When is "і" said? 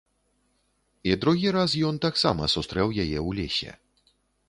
1.09-1.13